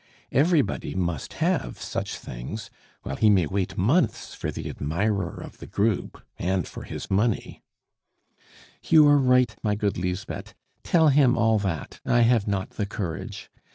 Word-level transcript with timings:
Everybody 0.31 0.95
must 0.95 1.33
have 1.33 1.79
such 1.79 2.17
things, 2.17 2.71
while 3.03 3.17
he 3.17 3.29
may 3.29 3.45
wait 3.45 3.77
months 3.77 4.33
for 4.33 4.49
the 4.51 4.67
admirer 4.67 5.29
of 5.39 5.59
the 5.59 5.67
group 5.67 6.23
and 6.39 6.67
for 6.67 6.81
his 6.85 7.11
money" 7.11 7.61
"You 8.89 9.07
are 9.07 9.19
right, 9.19 9.55
my 9.61 9.75
good 9.75 9.99
Lisbeth. 9.99 10.55
Tell 10.81 11.09
him 11.09 11.37
all 11.37 11.59
that; 11.59 11.99
I 12.03 12.21
have 12.21 12.47
not 12.47 12.71
the 12.71 12.87
courage. 12.87 13.51